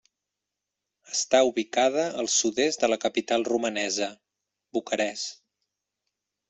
Està 1.15 1.41
ubicada 1.49 2.05
al 2.23 2.31
sud-est 2.37 2.85
de 2.87 2.91
la 2.95 2.99
capital 3.05 3.47
romanesa, 3.53 4.11
Bucarest. 4.79 5.43